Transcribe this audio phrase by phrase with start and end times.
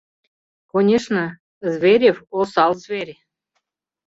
[0.65, 3.19] Конечно, Зверев осал зверь.